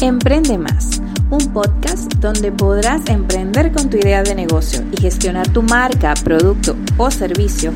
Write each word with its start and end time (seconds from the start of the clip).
Emprende 0.00 0.58
Más, 0.58 1.02
un 1.28 1.52
podcast 1.52 2.14
donde 2.20 2.52
podrás 2.52 3.08
emprender 3.10 3.72
con 3.72 3.90
tu 3.90 3.96
idea 3.96 4.22
de 4.22 4.32
negocio 4.36 4.84
y 4.92 5.00
gestionar 5.00 5.52
tu 5.52 5.60
marca, 5.60 6.14
producto 6.22 6.76
o 6.98 7.10
servicio 7.10 7.72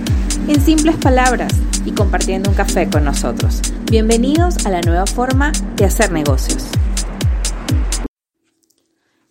en 0.47 0.61
simples 0.61 0.97
palabras 0.99 1.53
y 1.85 1.91
compartiendo 1.91 2.49
un 2.49 2.55
café 2.55 2.89
con 2.89 3.03
nosotros. 3.03 3.61
Bienvenidos 3.91 4.65
a 4.65 4.71
la 4.71 4.81
nueva 4.83 5.05
forma 5.05 5.51
de 5.75 5.85
hacer 5.85 6.13
negocios. 6.13 6.65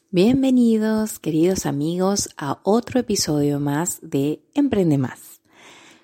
Bienvenidos, 0.10 1.18
queridos 1.20 1.66
amigos, 1.66 2.28
a 2.36 2.60
otro 2.64 3.00
episodio 3.00 3.62
más 3.62 4.00
de 4.02 4.42
Emprende 4.54 4.98
Más. 4.98 5.40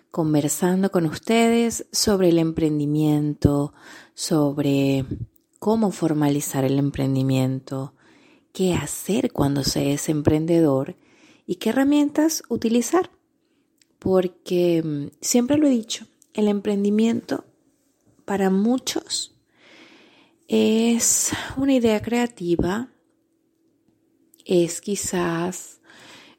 Conversando 0.10 0.90
con 0.90 1.06
ustedes 1.06 1.86
sobre 1.92 2.30
el 2.30 2.40
emprendimiento, 2.40 3.74
sobre 4.14 5.06
cómo 5.68 5.92
formalizar 5.92 6.64
el 6.64 6.80
emprendimiento, 6.80 7.94
qué 8.54 8.74
hacer 8.74 9.34
cuando 9.34 9.66
se 9.66 9.92
es 9.92 10.08
emprendedor 10.08 10.96
y 11.46 11.56
qué 11.56 11.72
herramientas 11.72 12.42
utilizar. 12.48 13.12
Porque 14.00 14.82
mm, 14.82 15.08
siempre 15.20 15.58
lo 15.58 15.68
he 15.68 15.72
dicho, 15.72 16.08
el 16.34 16.48
emprendimiento 16.48 17.44
para 18.24 18.50
muchos 18.50 19.36
es 20.48 21.34
una 21.58 21.74
idea 21.74 22.02
creativa, 22.02 22.90
es 24.46 24.80
quizás 24.80 25.82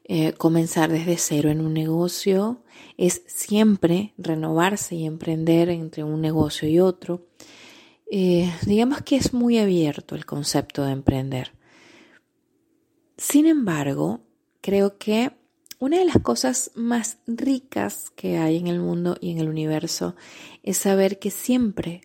eh, 0.05 0.33
comenzar 0.33 0.91
desde 0.91 1.17
cero 1.17 1.51
en 1.51 1.61
un 1.61 1.75
negocio, 1.75 2.63
es 2.97 3.21
siempre 3.27 4.15
renovarse 4.17 4.95
y 4.95 5.05
emprender 5.05 5.69
entre 5.69 6.03
un 6.03 6.19
negocio 6.19 6.67
y 6.67 6.79
otro. 6.79 7.27
Eh, 8.11 8.51
digamos 8.65 9.03
que 9.03 9.15
es 9.15 9.33
muy 9.33 9.59
abierto 9.59 10.15
el 10.15 10.25
concepto 10.25 10.83
de 10.83 10.93
emprender. 10.93 11.53
Sin 13.17 13.45
embargo, 13.45 14.21
creo 14.61 14.97
que 14.97 15.31
una 15.77 15.99
de 15.99 16.05
las 16.05 16.19
cosas 16.19 16.71
más 16.75 17.19
ricas 17.27 18.09
que 18.15 18.37
hay 18.37 18.57
en 18.57 18.67
el 18.67 18.79
mundo 18.79 19.15
y 19.21 19.31
en 19.31 19.39
el 19.39 19.47
universo 19.47 20.15
es 20.63 20.77
saber 20.77 21.19
que 21.19 21.29
siempre 21.29 22.01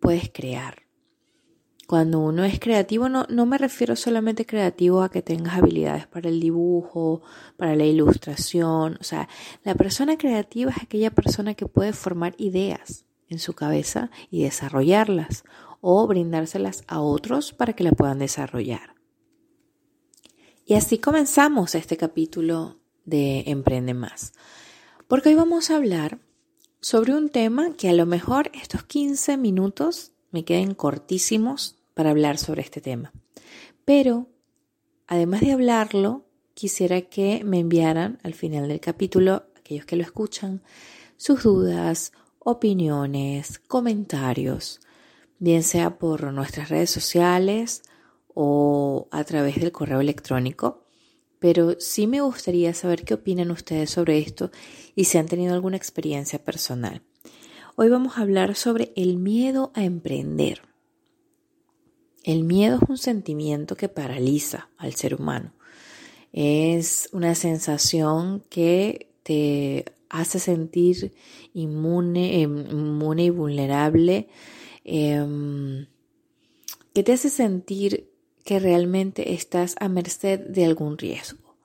puedes 0.00 0.30
crear. 0.32 0.82
Cuando 1.88 2.20
uno 2.20 2.44
es 2.44 2.60
creativo, 2.60 3.08
no, 3.08 3.26
no 3.28 3.46
me 3.46 3.58
refiero 3.58 3.96
solamente 3.96 4.46
creativo 4.46 5.02
a 5.02 5.10
que 5.10 5.22
tengas 5.22 5.56
habilidades 5.56 6.06
para 6.06 6.28
el 6.28 6.38
dibujo, 6.38 7.22
para 7.56 7.74
la 7.74 7.84
ilustración. 7.84 8.98
O 9.00 9.04
sea, 9.04 9.28
la 9.64 9.74
persona 9.74 10.18
creativa 10.18 10.70
es 10.70 10.82
aquella 10.82 11.10
persona 11.10 11.54
que 11.54 11.66
puede 11.66 11.94
formar 11.94 12.34
ideas, 12.36 13.06
en 13.28 13.38
su 13.38 13.54
cabeza 13.54 14.10
y 14.30 14.42
desarrollarlas 14.42 15.44
o 15.80 16.06
brindárselas 16.06 16.84
a 16.86 17.00
otros 17.00 17.52
para 17.52 17.72
que 17.72 17.84
la 17.84 17.92
puedan 17.92 18.18
desarrollar. 18.18 18.94
Y 20.64 20.74
así 20.74 20.98
comenzamos 20.98 21.74
este 21.74 21.96
capítulo 21.96 22.78
de 23.04 23.44
Emprende 23.46 23.94
Más, 23.94 24.34
porque 25.06 25.30
hoy 25.30 25.34
vamos 25.34 25.70
a 25.70 25.76
hablar 25.76 26.18
sobre 26.80 27.14
un 27.14 27.30
tema 27.30 27.74
que 27.76 27.88
a 27.88 27.94
lo 27.94 28.06
mejor 28.06 28.50
estos 28.54 28.84
15 28.84 29.36
minutos 29.36 30.12
me 30.30 30.44
queden 30.44 30.74
cortísimos 30.74 31.76
para 31.94 32.10
hablar 32.10 32.38
sobre 32.38 32.62
este 32.62 32.80
tema. 32.80 33.12
Pero, 33.84 34.28
además 35.06 35.40
de 35.40 35.52
hablarlo, 35.52 36.26
quisiera 36.54 37.00
que 37.02 37.42
me 37.44 37.60
enviaran 37.60 38.18
al 38.22 38.34
final 38.34 38.68
del 38.68 38.80
capítulo, 38.80 39.46
aquellos 39.56 39.86
que 39.86 39.96
lo 39.96 40.02
escuchan, 40.02 40.62
sus 41.16 41.42
dudas 41.42 42.12
opiniones, 42.50 43.58
comentarios, 43.58 44.80
bien 45.38 45.62
sea 45.62 45.98
por 45.98 46.32
nuestras 46.32 46.70
redes 46.70 46.88
sociales 46.88 47.82
o 48.32 49.06
a 49.10 49.22
través 49.24 49.56
del 49.56 49.70
correo 49.70 50.00
electrónico. 50.00 50.86
Pero 51.40 51.78
sí 51.78 52.06
me 52.06 52.22
gustaría 52.22 52.72
saber 52.72 53.04
qué 53.04 53.14
opinan 53.14 53.50
ustedes 53.50 53.90
sobre 53.90 54.18
esto 54.18 54.50
y 54.94 55.04
si 55.04 55.18
han 55.18 55.26
tenido 55.26 55.52
alguna 55.52 55.76
experiencia 55.76 56.42
personal. 56.42 57.02
Hoy 57.76 57.90
vamos 57.90 58.16
a 58.16 58.22
hablar 58.22 58.54
sobre 58.54 58.94
el 58.96 59.18
miedo 59.18 59.70
a 59.74 59.84
emprender. 59.84 60.62
El 62.24 62.44
miedo 62.44 62.78
es 62.82 62.88
un 62.88 62.96
sentimiento 62.96 63.76
que 63.76 63.90
paraliza 63.90 64.70
al 64.78 64.94
ser 64.94 65.14
humano. 65.14 65.52
Es 66.32 67.10
una 67.12 67.34
sensación 67.34 68.42
que 68.48 69.12
te 69.22 69.84
hace 70.08 70.38
sentir 70.38 71.12
inmune, 71.54 72.42
em, 72.42 72.66
inmune 72.70 73.24
y 73.24 73.30
vulnerable, 73.30 74.28
em, 74.84 75.86
que 76.94 77.02
te 77.02 77.12
hace 77.12 77.30
sentir 77.30 78.10
que 78.44 78.58
realmente 78.58 79.34
estás 79.34 79.76
a 79.78 79.88
merced 79.88 80.40
de 80.40 80.64
algún 80.64 80.96
riesgo. 80.96 81.56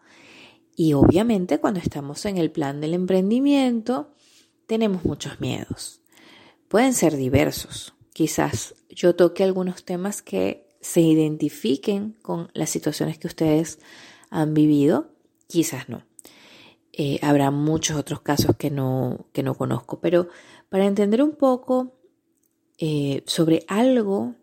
Y 0.75 0.93
obviamente 0.93 1.59
cuando 1.59 1.79
estamos 1.79 2.25
en 2.25 2.37
el 2.37 2.51
plan 2.51 2.81
del 2.81 2.93
emprendimiento, 2.93 4.11
tenemos 4.65 5.05
muchos 5.05 5.39
miedos. 5.39 6.01
Pueden 6.67 6.93
ser 6.93 7.15
diversos. 7.15 7.93
Quizás 8.13 8.75
yo 8.89 9.15
toque 9.15 9.43
algunos 9.43 9.85
temas 9.85 10.21
que 10.21 10.67
se 10.81 11.01
identifiquen 11.01 12.17
con 12.21 12.49
las 12.53 12.69
situaciones 12.69 13.17
que 13.17 13.27
ustedes 13.27 13.79
han 14.29 14.53
vivido, 14.53 15.11
quizás 15.47 15.87
no. 15.87 16.03
Eh, 16.95 17.17
habrá 17.23 17.49
muchos 17.49 17.97
otros 17.97 18.21
casos 18.21 18.55
que 18.55 18.69
no, 18.69 19.25
que 19.33 19.41
no 19.41 19.55
conozco, 19.55 19.99
pero 19.99 20.27
para 20.69 20.85
entender 20.85 21.23
un 21.23 21.35
poco 21.35 21.95
eh, 22.77 23.23
sobre 23.25 23.65
algo 23.67 24.35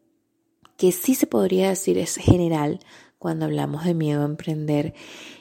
que 0.76 0.90
sí 0.90 1.14
se 1.14 1.28
podría 1.28 1.68
decir 1.68 1.96
es 1.96 2.16
general 2.16 2.80
cuando 3.18 3.44
hablamos 3.44 3.84
de 3.84 3.94
miedo 3.94 4.22
a 4.22 4.24
emprender, 4.24 4.94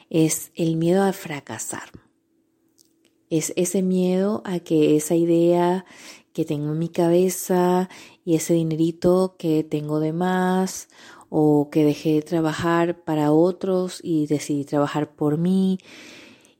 es 0.08 0.52
el 0.54 0.76
miedo 0.76 1.02
a 1.02 1.12
fracasar. 1.12 1.90
Es 3.28 3.52
ese 3.56 3.82
miedo 3.82 4.42
a 4.44 4.60
que 4.60 4.96
esa 4.96 5.14
idea 5.16 5.86
que 6.32 6.44
tengo 6.44 6.72
en 6.72 6.78
mi 6.78 6.90
cabeza 6.90 7.88
y 8.24 8.36
ese 8.36 8.54
dinerito 8.54 9.34
que 9.38 9.64
tengo 9.64 9.98
de 9.98 10.12
más 10.12 10.88
o 11.28 11.70
que 11.70 11.84
dejé 11.84 12.14
de 12.14 12.22
trabajar 12.22 13.02
para 13.02 13.32
otros 13.32 13.98
y 14.02 14.26
decidí 14.26 14.64
trabajar 14.64 15.14
por 15.14 15.38
mí 15.38 15.78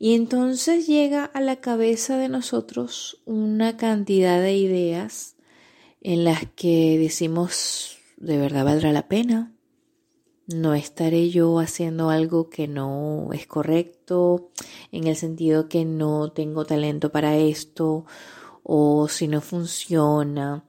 y 0.02 0.14
entonces 0.14 0.86
llega 0.86 1.26
a 1.26 1.42
la 1.42 1.56
cabeza 1.56 2.16
de 2.16 2.30
nosotros 2.30 3.20
una 3.26 3.76
cantidad 3.76 4.40
de 4.40 4.56
ideas 4.56 5.36
en 6.00 6.24
las 6.24 6.46
que 6.56 6.98
decimos, 6.98 7.98
¿de 8.16 8.38
verdad 8.38 8.64
valdrá 8.64 8.92
la 8.92 9.08
pena? 9.08 9.52
¿No 10.46 10.72
estaré 10.72 11.28
yo 11.28 11.58
haciendo 11.58 12.08
algo 12.08 12.48
que 12.48 12.66
no 12.66 13.28
es 13.34 13.46
correcto 13.46 14.48
en 14.90 15.06
el 15.06 15.16
sentido 15.16 15.68
que 15.68 15.84
no 15.84 16.32
tengo 16.32 16.64
talento 16.64 17.12
para 17.12 17.36
esto 17.36 18.06
o 18.62 19.06
si 19.06 19.28
no 19.28 19.42
funciona? 19.42 20.64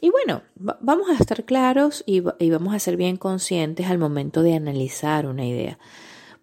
Y 0.00 0.10
bueno, 0.10 0.42
vamos 0.54 1.10
a 1.10 1.14
estar 1.14 1.44
claros 1.44 2.04
y, 2.06 2.22
y 2.38 2.50
vamos 2.50 2.74
a 2.74 2.78
ser 2.78 2.96
bien 2.96 3.16
conscientes 3.16 3.88
al 3.88 3.98
momento 3.98 4.44
de 4.44 4.54
analizar 4.54 5.26
una 5.26 5.44
idea 5.44 5.80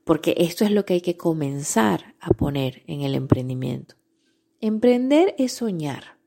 porque 0.09 0.33
esto 0.39 0.65
es 0.65 0.71
lo 0.71 0.85
que 0.85 0.95
hay 0.95 1.01
que 1.01 1.17
comenzar 1.17 2.15
a 2.19 2.31
poner 2.31 2.81
en 2.87 3.01
el 3.01 3.13
emprendimiento. 3.13 3.93
Emprender 4.59 5.35
es 5.37 5.53
soñar, 5.53 6.17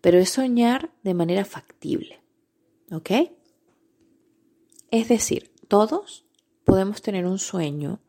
pero 0.00 0.16
es 0.16 0.30
soñar 0.30 0.94
de 1.02 1.12
manera 1.12 1.44
factible. 1.44 2.22
¿Ok? 2.90 3.10
Es 4.90 5.08
decir, 5.08 5.52
todos 5.68 6.24
podemos 6.64 7.02
tener 7.02 7.26
un 7.26 7.38
sueño 7.38 8.00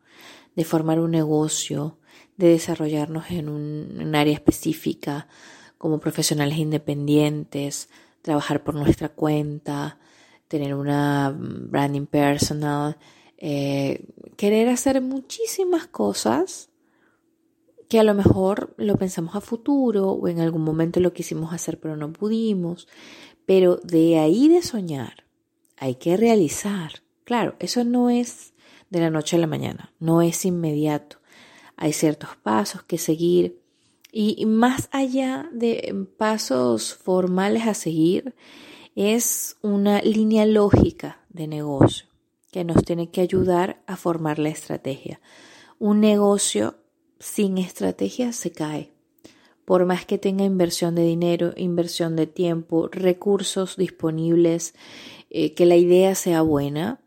de 0.56 0.64
formar 0.64 0.98
un 0.98 1.10
negocio, 1.10 1.98
de 2.38 2.48
desarrollarnos 2.48 3.30
en 3.30 3.50
un, 3.50 4.14
área 4.14 4.32
específica 4.32 5.28
como 5.76 6.00
profesionales 6.00 6.56
independientes, 6.56 7.90
trabajar 8.22 8.64
por 8.64 8.74
nuestra 8.74 9.10
cuenta, 9.10 9.98
tener 10.48 10.74
una 10.74 11.30
branding 11.36 12.06
personal, 12.06 12.96
eh, 13.40 14.04
querer 14.36 14.68
hacer 14.68 15.00
muchísimas 15.00 15.86
cosas 15.86 16.68
que 17.88 17.98
a 17.98 18.04
lo 18.04 18.14
mejor 18.14 18.74
lo 18.76 18.96
pensamos 18.96 19.34
a 19.34 19.40
futuro 19.40 20.10
o 20.10 20.28
en 20.28 20.40
algún 20.40 20.62
momento 20.62 21.00
lo 21.00 21.12
quisimos 21.12 21.52
hacer 21.52 21.80
pero 21.80 21.96
no 21.96 22.12
pudimos. 22.12 22.86
Pero 23.46 23.76
de 23.82 24.18
ahí 24.18 24.48
de 24.48 24.62
soñar 24.62 25.24
hay 25.76 25.96
que 25.96 26.16
realizar. 26.16 27.02
Claro, 27.24 27.56
eso 27.58 27.82
no 27.82 28.10
es 28.10 28.52
de 28.90 29.00
la 29.00 29.10
noche 29.10 29.36
a 29.36 29.40
la 29.40 29.46
mañana, 29.46 29.92
no 29.98 30.22
es 30.22 30.44
inmediato. 30.44 31.16
Hay 31.76 31.92
ciertos 31.92 32.36
pasos 32.36 32.82
que 32.82 32.98
seguir 32.98 33.58
y 34.12 34.44
más 34.44 34.88
allá 34.92 35.48
de 35.52 36.06
pasos 36.18 36.94
formales 36.94 37.66
a 37.66 37.74
seguir, 37.74 38.34
es 38.96 39.56
una 39.62 40.02
línea 40.02 40.46
lógica 40.46 41.20
de 41.28 41.46
negocio 41.46 42.09
que 42.50 42.64
nos 42.64 42.84
tiene 42.84 43.10
que 43.10 43.20
ayudar 43.20 43.82
a 43.86 43.96
formar 43.96 44.38
la 44.38 44.48
estrategia. 44.48 45.20
Un 45.78 46.00
negocio 46.00 46.76
sin 47.18 47.58
estrategia 47.58 48.32
se 48.32 48.50
cae. 48.50 48.92
Por 49.64 49.86
más 49.86 50.04
que 50.04 50.18
tenga 50.18 50.44
inversión 50.44 50.94
de 50.94 51.04
dinero, 51.04 51.52
inversión 51.56 52.16
de 52.16 52.26
tiempo, 52.26 52.88
recursos 52.88 53.76
disponibles, 53.76 54.74
eh, 55.30 55.54
que 55.54 55.64
la 55.64 55.76
idea 55.76 56.14
sea 56.14 56.42
buena, 56.42 57.00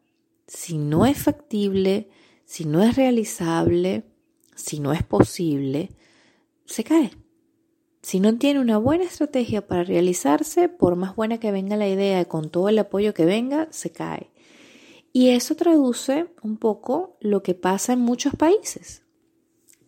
si 0.48 0.78
no 0.78 1.06
es 1.06 1.18
factible, 1.18 2.10
si 2.46 2.66
no 2.66 2.82
es 2.82 2.96
realizable, 2.96 4.04
si 4.56 4.80
no 4.80 4.94
es 4.94 5.04
posible, 5.04 5.90
se 6.66 6.84
cae. 6.84 7.12
Si 8.02 8.20
no 8.20 8.38
tiene 8.38 8.60
una 8.60 8.78
buena 8.78 9.06
estrategia 9.06 9.66
para 9.66 9.84
realizarse, 9.84 10.70
por 10.70 10.96
más 10.96 11.16
buena 11.16 11.40
que 11.40 11.52
venga 11.52 11.78
la 11.78 11.88
idea, 11.88 12.26
con 12.26 12.50
todo 12.50 12.70
el 12.70 12.80
apoyo 12.80 13.14
que 13.14 13.26
venga, 13.26 13.68
se 13.72 13.92
cae. 13.92 14.33
Y 15.14 15.30
eso 15.30 15.56
traduce 15.56 16.26
un 16.42 16.58
poco 16.58 17.18
lo 17.22 17.44
que 17.44 17.54
pasa 17.54 17.94
en 17.94 18.00
muchos 18.00 18.36
países. 18.36 19.04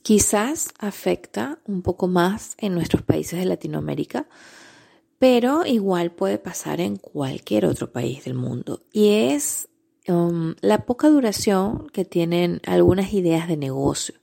Quizás 0.03 0.69
afecta 0.77 1.57
un 1.65 1.81
poco 1.81 2.07
más 2.07 2.53
en 2.59 2.75
nuestros 2.75 3.01
países 3.01 3.39
de 3.39 3.45
Latinoamérica, 3.45 4.27
pero 5.17 5.65
igual 5.65 6.11
puede 6.11 6.37
pasar 6.37 6.79
en 6.79 6.97
cualquier 6.97 7.65
otro 7.65 7.91
país 7.91 8.23
del 8.23 8.35
mundo. 8.35 8.81
Y 8.93 9.09
es 9.09 9.67
um, 10.07 10.53
la 10.61 10.85
poca 10.85 11.09
duración 11.09 11.87
que 11.89 12.05
tienen 12.05 12.61
algunas 12.67 13.11
ideas 13.11 13.47
de 13.47 13.57
negocio. 13.57 14.13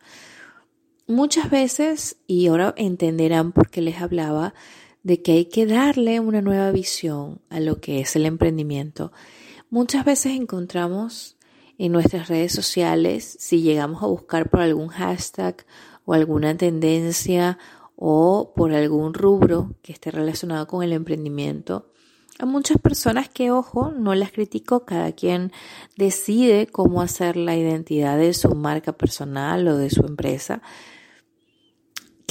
Muchas 1.09 1.51
veces, 1.51 2.17
y 2.29 2.47
ahora 2.47 2.75
entenderán 2.77 3.51
por 3.51 3.71
qué 3.71 3.81
les 3.81 4.01
hablaba, 4.01 4.55
de 5.03 5.21
que 5.21 5.33
hay 5.33 5.45
que 5.47 5.67
darle 5.67 6.21
una 6.21 6.43
nueva 6.43 6.71
visión 6.71 7.41
a 7.51 7.59
lo 7.59 7.81
que 7.81 8.01
es 8.01 8.15
el 8.15 8.25
emprendimiento. 8.25 9.11
Muchas 9.73 10.05
veces 10.05 10.33
encontramos 10.33 11.39
en 11.79 11.93
nuestras 11.93 12.29
redes 12.29 12.53
sociales, 12.53 13.39
si 13.41 13.63
llegamos 13.63 14.03
a 14.03 14.07
buscar 14.07 14.51
por 14.51 14.61
algún 14.61 14.89
hashtag 14.89 15.65
o 16.05 16.13
alguna 16.13 16.55
tendencia 16.55 17.57
o 17.97 18.53
por 18.55 18.75
algún 18.75 19.15
rubro 19.15 19.75
que 19.81 19.95
esté 19.95 20.11
relacionado 20.11 20.67
con 20.67 20.83
el 20.83 20.93
emprendimiento, 20.93 21.91
a 22.39 22.45
muchas 22.45 22.77
personas 22.83 23.31
que, 23.31 23.51
ojo, 23.51 23.93
no 23.93 24.15
las 24.15 24.31
critico, 24.31 24.85
cada 24.85 25.13
quien 25.13 25.53
decide 25.97 26.67
cómo 26.67 27.01
hacer 27.01 27.39
la 27.39 27.57
identidad 27.57 28.19
de 28.19 28.35
su 28.35 28.55
marca 28.55 28.93
personal 28.93 29.67
o 29.69 29.79
de 29.79 29.89
su 29.89 30.03
empresa, 30.03 30.61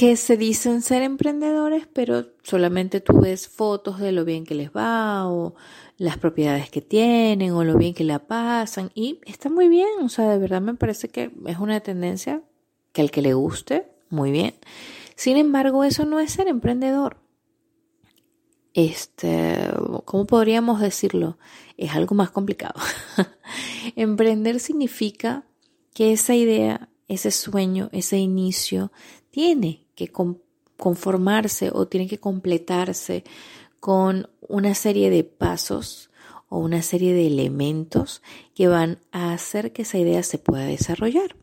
que 0.02 0.16
se 0.16 0.36
dicen 0.36 0.82
ser 0.82 1.02
emprendedores, 1.02 1.86
pero 1.86 2.26
solamente 2.42 3.00
tú 3.00 3.20
ves 3.20 3.46
fotos 3.46 4.00
de 4.00 4.10
lo 4.10 4.24
bien 4.24 4.44
que 4.44 4.56
les 4.56 4.72
va 4.72 5.28
o 5.28 5.54
las 5.96 6.18
propiedades 6.18 6.70
que 6.70 6.80
tienen 6.80 7.52
o 7.52 7.62
lo 7.62 7.78
bien 7.78 7.94
que 7.94 8.02
la 8.02 8.18
pasan 8.18 8.90
y 8.96 9.20
está 9.26 9.48
muy 9.48 9.68
bien, 9.68 9.86
o 10.02 10.08
sea, 10.08 10.28
de 10.28 10.38
verdad 10.38 10.60
me 10.60 10.74
parece 10.74 11.08
que 11.08 11.30
es 11.46 11.58
una 11.60 11.78
tendencia 11.78 12.42
que 12.92 13.00
al 13.00 13.12
que 13.12 13.22
le 13.22 13.32
guste, 13.34 13.92
muy 14.10 14.32
bien. 14.32 14.56
Sin 15.14 15.36
embargo, 15.36 15.84
eso 15.84 16.04
no 16.04 16.18
es 16.18 16.32
ser 16.32 16.48
emprendedor. 16.48 17.18
Este, 18.74 19.56
¿cómo 20.04 20.26
podríamos 20.26 20.80
decirlo? 20.80 21.38
Es 21.76 21.92
algo 21.92 22.16
más 22.16 22.32
complicado. 22.32 22.74
Emprender 23.94 24.58
significa 24.58 25.46
que 25.94 26.12
esa 26.12 26.34
idea, 26.34 26.88
ese 27.06 27.30
sueño, 27.30 27.88
ese 27.92 28.18
inicio 28.18 28.90
tiene 29.30 29.81
que 29.94 30.10
conformarse 30.76 31.70
o 31.72 31.86
tiene 31.86 32.08
que 32.08 32.18
completarse 32.18 33.24
con 33.80 34.28
una 34.48 34.74
serie 34.74 35.10
de 35.10 35.24
pasos 35.24 36.10
o 36.48 36.58
una 36.58 36.82
serie 36.82 37.14
de 37.14 37.26
elementos 37.26 38.22
que 38.54 38.68
van 38.68 38.98
a 39.10 39.32
hacer 39.32 39.72
que 39.72 39.82
esa 39.82 39.98
idea 39.98 40.22
se 40.22 40.38
pueda 40.38 40.64
desarrollar. 40.64 41.36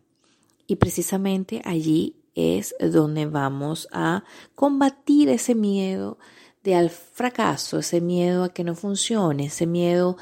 Y 0.68 0.76
precisamente 0.76 1.62
allí 1.66 2.16
es 2.36 2.76
donde 2.80 3.26
vamos 3.26 3.88
a 3.92 4.24
combatir 4.56 5.30
ese 5.30 5.56
miedo 5.56 6.20
de 6.64 6.76
al 6.76 6.90
fracaso, 6.90 7.80
ese 7.80 8.02
miedo 8.02 8.44
a 8.44 8.50
que 8.50 8.64
no 8.64 8.76
funcione, 8.76 9.46
ese 9.46 9.66
miedo 9.66 10.18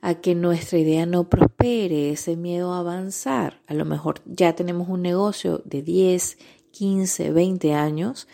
a 0.00 0.14
que 0.14 0.34
nuestra 0.34 0.78
idea 0.78 1.06
no 1.06 1.28
prospere, 1.28 2.10
ese 2.10 2.34
miedo 2.36 2.72
a 2.72 2.80
avanzar. 2.80 3.62
A 3.66 3.74
lo 3.74 3.84
mejor 3.84 4.20
ya 4.24 4.54
tenemos 4.54 4.88
un 4.88 5.02
negocio 5.02 5.62
de 5.64 5.82
10, 5.82 6.38
15, 6.72 7.30
20 7.30 7.74
años 7.74 8.26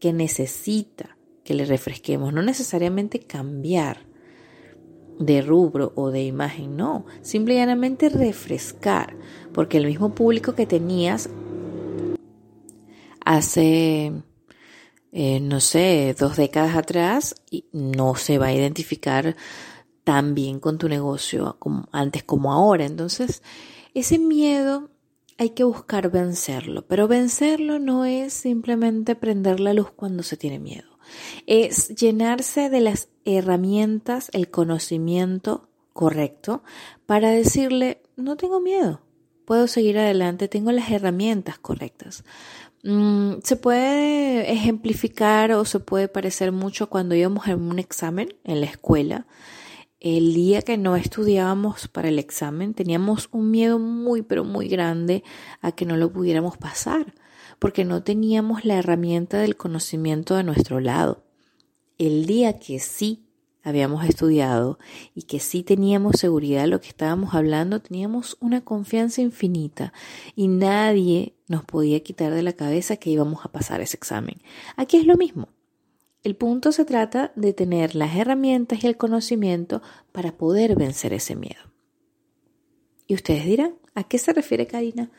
que 0.00 0.12
necesita 0.12 1.16
que 1.44 1.54
le 1.54 1.64
refresquemos, 1.64 2.32
no 2.32 2.42
necesariamente 2.42 3.20
cambiar 3.20 4.06
de 5.18 5.42
rubro 5.42 5.92
o 5.94 6.10
de 6.10 6.24
imagen, 6.24 6.76
no, 6.76 7.06
simplemente 7.20 8.08
refrescar, 8.08 9.16
porque 9.52 9.78
el 9.78 9.86
mismo 9.86 10.14
público 10.14 10.54
que 10.54 10.66
tenías 10.66 11.28
hace, 13.24 14.12
eh, 15.12 15.40
no 15.40 15.60
sé, 15.60 16.14
dos 16.18 16.36
décadas 16.36 16.76
atrás, 16.76 17.34
no 17.72 18.14
se 18.16 18.38
va 18.38 18.46
a 18.46 18.54
identificar 18.54 19.36
tan 20.04 20.34
bien 20.34 20.58
con 20.58 20.78
tu 20.78 20.88
negocio 20.88 21.56
como 21.58 21.88
antes 21.92 22.24
como 22.24 22.52
ahora. 22.52 22.84
Entonces, 22.84 23.42
ese 23.94 24.18
miedo 24.18 24.90
hay 25.38 25.50
que 25.50 25.64
buscar 25.64 26.10
vencerlo, 26.10 26.86
pero 26.86 27.08
vencerlo 27.08 27.78
no 27.78 28.04
es 28.04 28.32
simplemente 28.32 29.14
prender 29.14 29.60
la 29.60 29.74
luz 29.74 29.90
cuando 29.90 30.22
se 30.22 30.36
tiene 30.36 30.58
miedo, 30.58 30.98
es 31.46 31.88
llenarse 31.94 32.70
de 32.70 32.80
las 32.80 33.08
herramientas, 33.24 34.30
el 34.32 34.50
conocimiento 34.50 35.68
correcto 35.92 36.62
para 37.06 37.30
decirle, 37.30 38.02
no 38.16 38.36
tengo 38.36 38.60
miedo, 38.60 39.00
puedo 39.44 39.66
seguir 39.66 39.98
adelante, 39.98 40.48
tengo 40.48 40.72
las 40.72 40.90
herramientas 40.90 41.58
correctas. 41.58 42.24
Mm, 42.84 43.34
se 43.44 43.54
puede 43.56 44.52
ejemplificar 44.52 45.52
o 45.52 45.64
se 45.64 45.78
puede 45.78 46.08
parecer 46.08 46.50
mucho 46.50 46.88
cuando 46.88 47.14
íbamos 47.14 47.46
en 47.46 47.60
un 47.60 47.78
examen 47.78 48.34
en 48.42 48.60
la 48.60 48.66
escuela 48.66 49.26
el 50.02 50.34
día 50.34 50.62
que 50.62 50.76
no 50.76 50.96
estudiábamos 50.96 51.86
para 51.86 52.08
el 52.08 52.18
examen 52.18 52.74
teníamos 52.74 53.28
un 53.30 53.52
miedo 53.52 53.78
muy 53.78 54.22
pero 54.22 54.42
muy 54.42 54.66
grande 54.66 55.22
a 55.60 55.70
que 55.70 55.86
no 55.86 55.96
lo 55.96 56.12
pudiéramos 56.12 56.56
pasar, 56.56 57.14
porque 57.60 57.84
no 57.84 58.02
teníamos 58.02 58.64
la 58.64 58.74
herramienta 58.74 59.38
del 59.38 59.56
conocimiento 59.56 60.34
de 60.34 60.42
nuestro 60.42 60.80
lado. 60.80 61.22
El 61.98 62.26
día 62.26 62.58
que 62.58 62.80
sí 62.80 63.28
habíamos 63.62 64.04
estudiado 64.04 64.80
y 65.14 65.22
que 65.22 65.38
sí 65.38 65.62
teníamos 65.62 66.16
seguridad 66.18 66.62
de 66.62 66.66
lo 66.66 66.80
que 66.80 66.88
estábamos 66.88 67.32
hablando, 67.34 67.80
teníamos 67.80 68.36
una 68.40 68.60
confianza 68.60 69.20
infinita 69.20 69.92
y 70.34 70.48
nadie 70.48 71.36
nos 71.46 71.64
podía 71.64 72.02
quitar 72.02 72.34
de 72.34 72.42
la 72.42 72.54
cabeza 72.54 72.96
que 72.96 73.10
íbamos 73.10 73.44
a 73.44 73.52
pasar 73.52 73.80
ese 73.80 73.98
examen. 73.98 74.42
Aquí 74.76 74.96
es 74.96 75.06
lo 75.06 75.16
mismo. 75.16 75.48
El 76.22 76.36
punto 76.36 76.70
se 76.70 76.84
trata 76.84 77.32
de 77.34 77.52
tener 77.52 77.94
las 77.96 78.14
herramientas 78.16 78.82
y 78.82 78.86
el 78.86 78.96
conocimiento 78.96 79.82
para 80.12 80.36
poder 80.36 80.76
vencer 80.76 81.12
ese 81.12 81.34
miedo. 81.34 81.72
Y 83.06 83.14
ustedes 83.14 83.44
dirán, 83.44 83.74
¿a 83.94 84.04
qué 84.04 84.18
se 84.18 84.32
refiere 84.32 84.66
Karina 84.66 85.10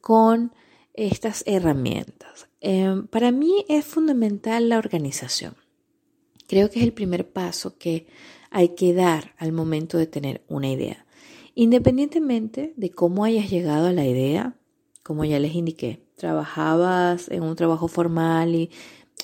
con 0.00 0.52
estas 0.94 1.44
herramientas? 1.46 2.48
Em, 2.60 3.06
para 3.06 3.30
mí 3.30 3.64
es 3.68 3.84
fundamental 3.84 4.68
la 4.68 4.78
organización. 4.78 5.54
Creo 6.46 6.70
que 6.70 6.78
es 6.78 6.84
el 6.84 6.94
primer 6.94 7.30
paso 7.30 7.76
que 7.76 8.06
hay 8.50 8.70
que 8.70 8.94
dar 8.94 9.34
al 9.36 9.52
momento 9.52 9.98
de 9.98 10.06
tener 10.06 10.42
una 10.48 10.70
idea. 10.70 11.06
Independientemente 11.54 12.72
de 12.76 12.90
cómo 12.90 13.24
hayas 13.24 13.50
llegado 13.50 13.88
a 13.88 13.92
la 13.92 14.06
idea, 14.06 14.56
como 15.02 15.24
ya 15.26 15.38
les 15.38 15.54
indiqué, 15.54 16.02
trabajabas 16.16 17.28
en 17.30 17.42
un 17.42 17.54
trabajo 17.54 17.86
formal 17.86 18.54
y 18.54 18.70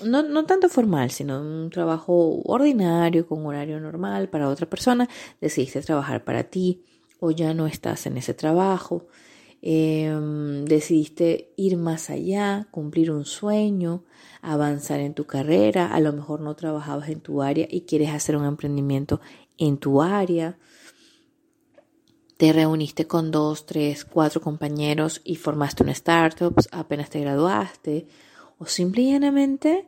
no, 0.03 0.23
no 0.23 0.45
tanto 0.45 0.69
formal, 0.69 1.11
sino 1.11 1.41
un 1.41 1.71
trabajo 1.71 2.41
ordinario, 2.45 3.27
con 3.27 3.47
horario 3.47 3.79
normal 3.81 4.29
para 4.29 4.49
otra 4.49 4.69
persona, 4.69 5.09
decidiste 5.41 5.81
trabajar 5.83 6.25
para 6.25 6.45
ti 6.45 6.83
o 7.21 7.31
ya 7.31 7.55
no 7.55 7.67
estás 7.67 8.07
en 8.07 8.17
ese 8.17 8.35
trabajo, 8.35 9.07
em, 9.63 10.65
decidiste 10.65 11.53
ir 11.57 11.77
más 11.77 12.11
allá, 12.11 12.67
cumplir 12.71 13.11
un 13.11 13.25
sueño, 13.25 14.05
avanzar 14.43 15.01
en 15.01 15.15
tu 15.15 15.25
carrera, 15.25 15.95
a 15.95 16.01
lo 16.01 16.13
mejor 16.13 16.41
no 16.41 16.55
trabajabas 16.55 17.09
en 17.09 17.21
tu 17.21 17.41
área 17.41 17.67
y 17.71 17.83
quieres 17.83 18.11
hacer 18.11 18.37
un 18.37 18.45
emprendimiento 18.45 19.21
en 19.57 19.79
tu 19.79 20.03
área. 20.03 20.59
Te 22.37 22.53
reuniste 22.53 23.07
con 23.07 23.31
dos, 23.31 23.65
tres, 23.65 24.05
cuatro 24.05 24.41
compañeros 24.41 25.23
y 25.25 25.37
formaste 25.37 25.85
una 25.85 25.93
startup, 25.93 26.55
apenas 26.73 27.09
te 27.09 27.21
graduaste, 27.21 28.07
o 28.65 28.67
simplemente 28.67 29.87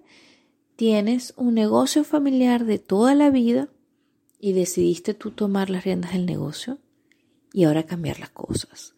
tienes 0.76 1.32
un 1.38 1.54
negocio 1.54 2.04
familiar 2.04 2.66
de 2.66 2.78
toda 2.78 3.14
la 3.14 3.30
vida 3.30 3.68
y 4.38 4.52
decidiste 4.52 5.14
tú 5.14 5.30
tomar 5.30 5.70
las 5.70 5.84
riendas 5.84 6.12
del 6.12 6.26
negocio 6.26 6.78
y 7.54 7.64
ahora 7.64 7.84
cambiar 7.84 8.20
las 8.20 8.28
cosas. 8.28 8.94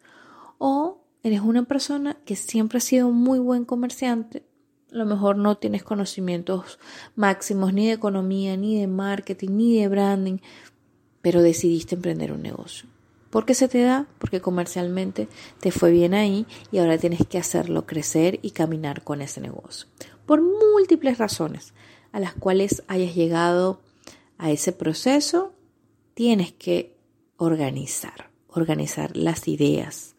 O 0.57 1.05
eres 1.23 1.39
una 1.39 1.63
persona 1.63 2.17
que 2.25 2.35
siempre 2.35 2.79
ha 2.79 2.81
sido 2.81 3.09
muy 3.11 3.39
buen 3.39 3.63
comerciante, 3.63 4.43
a 4.91 4.97
lo 4.97 5.05
mejor 5.05 5.37
no 5.37 5.57
tienes 5.57 5.83
conocimientos 5.83 6.77
máximos 7.15 7.73
ni 7.73 7.87
de 7.87 7.93
economía, 7.93 8.57
ni 8.57 8.81
de 8.81 8.87
marketing, 8.87 9.51
ni 9.51 9.79
de 9.79 9.87
branding, 9.87 10.39
pero 11.21 11.41
decidiste 11.41 11.95
emprender 11.95 12.33
un 12.33 12.41
negocio. 12.41 12.89
¿Por 13.29 13.45
qué 13.45 13.53
se 13.53 13.67
te 13.67 13.81
da? 13.81 14.07
Porque 14.17 14.41
comercialmente 14.41 15.27
te 15.59 15.71
fue 15.71 15.91
bien 15.91 16.13
ahí 16.13 16.47
y 16.71 16.79
ahora 16.79 16.97
tienes 16.97 17.25
que 17.27 17.37
hacerlo 17.37 17.85
crecer 17.85 18.39
y 18.41 18.51
caminar 18.51 19.03
con 19.03 19.21
ese 19.21 19.39
negocio. 19.39 19.87
Por 20.25 20.41
múltiples 20.41 21.17
razones 21.17 21.73
a 22.11 22.19
las 22.19 22.33
cuales 22.33 22.83
hayas 22.87 23.13
llegado 23.13 23.81
a 24.37 24.51
ese 24.51 24.71
proceso, 24.71 25.53
tienes 26.13 26.51
que 26.53 26.97
organizar. 27.37 28.29
organizar 28.51 29.15
las 29.15 29.47
ideas. 29.47 30.15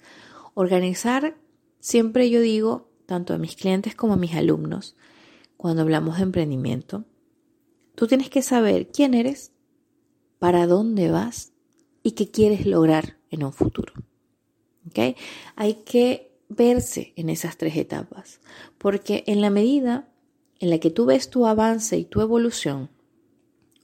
Organizar, 0.55 1.37
siempre 1.81 2.31
yo 2.31 2.40
digo, 2.40 2.88
tanto 3.07 3.35
a 3.35 3.38
mis 3.38 3.57
clientes 3.57 3.97
como 3.97 4.12
a 4.12 4.17
mis 4.17 4.35
alumnos, 4.35 4.95
cuando 5.57 5.83
hablamos 5.83 6.19
de 6.19 6.23
emprendimiento, 6.23 7.05
tú 7.97 8.07
tienes 8.07 8.31
que 8.31 8.43
saber 8.43 8.88
quién 8.93 9.14
eres, 9.14 9.52
para 10.38 10.69
dónde 10.69 11.11
vas 11.11 11.52
y 12.02 12.12
qué 12.12 12.30
quieres 12.30 12.66
lograr 12.66 13.16
en 13.30 13.45
un 13.45 13.52
futuro. 13.52 13.92
Hay 15.57 15.75
que 15.85 16.33
verse 16.49 17.12
en 17.16 17.28
esas 17.28 17.57
tres 17.57 17.76
etapas, 17.76 18.40
porque 18.78 19.25
en 19.26 19.40
la 19.40 19.50
medida 19.50 20.09
en 20.59 20.71
la 20.71 20.78
que 20.78 20.90
tú 20.90 21.07
ves 21.07 21.30
tu 21.30 21.47
avance 21.47 21.97
y 21.97 22.04
tu 22.04 22.21
evolución, 22.21 22.90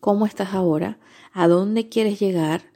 cómo 0.00 0.26
estás 0.26 0.52
ahora, 0.52 0.98
a 1.32 1.48
dónde 1.48 1.88
quieres 1.88 2.18
llegar 2.18 2.72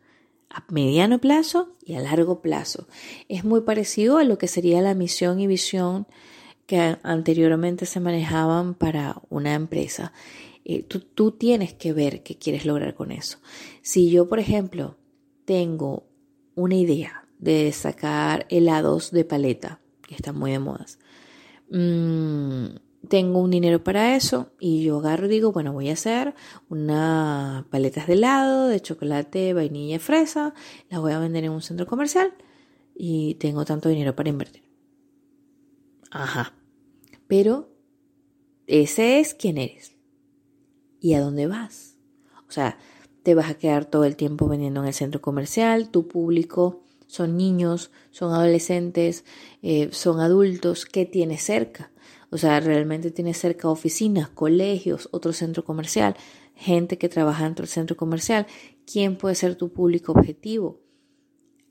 a 0.48 0.64
mediano 0.68 1.18
plazo 1.18 1.76
y 1.84 1.94
a 1.94 2.00
largo 2.00 2.40
plazo. 2.40 2.88
Es 3.28 3.44
muy 3.44 3.60
parecido 3.60 4.18
a 4.18 4.24
lo 4.24 4.38
que 4.38 4.48
sería 4.48 4.80
la 4.80 4.94
misión 4.94 5.38
y 5.40 5.46
visión 5.46 6.06
que 6.66 6.96
anteriormente 7.02 7.84
se 7.84 8.00
manejaban 8.00 8.74
para 8.74 9.20
una 9.28 9.54
empresa. 9.54 10.12
Eh, 10.64 10.82
tú, 10.82 11.00
tú 11.00 11.32
tienes 11.32 11.74
que 11.74 11.92
ver 11.92 12.22
qué 12.22 12.36
quieres 12.36 12.64
lograr 12.64 12.94
con 12.94 13.12
eso. 13.12 13.38
Si 13.82 14.10
yo, 14.10 14.28
por 14.28 14.38
ejemplo, 14.38 14.96
tengo 15.50 16.06
una 16.54 16.76
idea 16.76 17.26
de 17.40 17.72
sacar 17.72 18.46
helados 18.50 19.10
de 19.10 19.24
paleta, 19.24 19.80
que 20.00 20.14
están 20.14 20.38
muy 20.38 20.52
de 20.52 20.60
modas, 20.60 21.00
mmm, 21.70 22.66
tengo 23.08 23.40
un 23.40 23.50
dinero 23.50 23.82
para 23.82 24.14
eso 24.14 24.52
y 24.60 24.84
yo 24.84 24.98
agarro 24.98 25.26
y 25.26 25.30
digo, 25.30 25.50
bueno, 25.50 25.72
voy 25.72 25.90
a 25.90 25.94
hacer 25.94 26.36
unas 26.68 27.64
paletas 27.64 28.06
de 28.06 28.12
helado, 28.12 28.68
de 28.68 28.78
chocolate, 28.78 29.52
vainilla 29.52 29.96
y 29.96 29.98
fresa, 29.98 30.54
las 30.88 31.00
voy 31.00 31.14
a 31.14 31.18
vender 31.18 31.42
en 31.42 31.50
un 31.50 31.62
centro 31.62 31.84
comercial 31.84 32.32
y 32.94 33.34
tengo 33.34 33.64
tanto 33.64 33.88
dinero 33.88 34.14
para 34.14 34.28
invertir. 34.28 34.70
Ajá. 36.12 36.54
Pero 37.26 37.74
ese 38.68 39.18
es 39.18 39.34
quién 39.34 39.58
eres 39.58 39.96
y 41.00 41.14
a 41.14 41.20
dónde 41.20 41.48
vas. 41.48 41.96
O 42.46 42.52
sea, 42.52 42.78
te 43.22 43.34
vas 43.34 43.50
a 43.50 43.54
quedar 43.54 43.84
todo 43.84 44.04
el 44.04 44.16
tiempo 44.16 44.48
vendiendo 44.48 44.80
en 44.80 44.88
el 44.88 44.94
centro 44.94 45.20
comercial, 45.20 45.90
tu 45.90 46.08
público 46.08 46.82
son 47.06 47.36
niños, 47.36 47.90
son 48.12 48.32
adolescentes, 48.32 49.24
eh, 49.62 49.88
son 49.92 50.20
adultos, 50.20 50.86
¿qué 50.86 51.06
tienes 51.06 51.42
cerca? 51.42 51.90
O 52.30 52.38
sea, 52.38 52.60
realmente 52.60 53.10
tienes 53.10 53.36
cerca 53.38 53.68
oficinas, 53.68 54.28
colegios, 54.28 55.08
otro 55.10 55.32
centro 55.32 55.64
comercial, 55.64 56.16
gente 56.54 56.98
que 56.98 57.08
trabaja 57.08 57.44
dentro 57.44 57.64
del 57.64 57.70
centro 57.70 57.96
comercial. 57.96 58.46
¿Quién 58.86 59.16
puede 59.16 59.34
ser 59.34 59.56
tu 59.56 59.72
público 59.72 60.12
objetivo? 60.12 60.80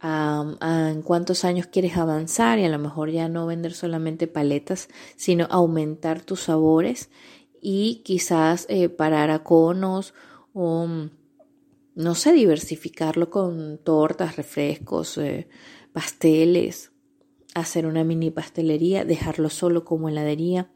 en 0.01 1.01
cuántos 1.01 1.43
años 1.43 1.67
quieres 1.67 1.97
avanzar 1.97 2.57
y 2.57 2.63
a 2.63 2.69
lo 2.69 2.79
mejor 2.79 3.11
ya 3.11 3.27
no 3.27 3.45
vender 3.45 3.73
solamente 3.73 4.27
paletas, 4.27 4.87
sino 5.17 5.45
aumentar 5.49 6.21
tus 6.21 6.39
sabores 6.43 7.09
y 7.61 8.01
quizás 8.05 8.65
eh, 8.69 8.87
parar 8.87 9.29
a 9.29 9.43
conos 9.43 10.13
o, 10.53 10.87
no 11.99 12.15
sé, 12.15 12.31
diversificarlo 12.31 13.29
con 13.29 13.77
tortas, 13.83 14.37
refrescos, 14.37 15.17
eh, 15.17 15.49
pasteles 15.91 16.93
hacer 17.55 17.85
una 17.85 18.05
mini 18.05 18.31
pastelería, 18.31 19.03
dejarlo 19.03 19.49
solo 19.49 19.83
como 19.83 20.07
heladería. 20.07 20.71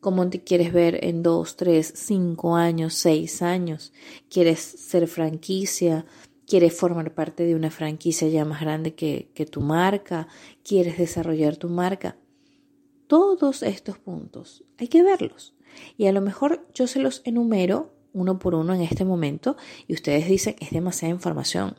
¿Cómo 0.00 0.30
te 0.30 0.42
quieres 0.42 0.72
ver 0.72 1.04
en 1.04 1.22
dos, 1.22 1.56
tres, 1.56 1.92
cinco 1.94 2.56
años, 2.56 2.94
seis 2.94 3.42
años? 3.42 3.92
¿Quieres 4.30 4.60
ser 4.60 5.06
franquicia? 5.06 6.06
¿Quieres 6.46 6.72
formar 6.72 7.14
parte 7.14 7.44
de 7.44 7.54
una 7.54 7.70
franquicia 7.70 8.28
ya 8.28 8.46
más 8.46 8.62
grande 8.62 8.94
que, 8.94 9.30
que 9.34 9.44
tu 9.44 9.60
marca? 9.60 10.28
¿Quieres 10.62 10.96
desarrollar 10.96 11.58
tu 11.58 11.68
marca? 11.68 12.16
Todos 13.06 13.62
estos 13.62 13.98
puntos 13.98 14.64
hay 14.78 14.88
que 14.88 15.02
verlos. 15.02 15.54
Y 15.98 16.06
a 16.06 16.12
lo 16.12 16.22
mejor 16.22 16.66
yo 16.72 16.86
se 16.86 17.00
los 17.00 17.20
enumero 17.26 17.94
uno 18.14 18.38
por 18.38 18.54
uno 18.54 18.74
en 18.74 18.80
este 18.80 19.04
momento 19.04 19.56
y 19.86 19.92
ustedes 19.92 20.26
dicen 20.26 20.56
es 20.60 20.70
demasiada 20.70 21.12
información. 21.12 21.76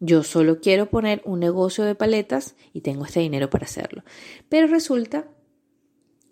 Yo 0.00 0.22
solo 0.22 0.60
quiero 0.60 0.88
poner 0.88 1.22
un 1.24 1.40
negocio 1.40 1.84
de 1.84 1.96
paletas 1.96 2.54
y 2.72 2.82
tengo 2.82 3.04
este 3.04 3.18
dinero 3.18 3.50
para 3.50 3.64
hacerlo. 3.64 4.04
Pero 4.48 4.68
resulta 4.68 5.28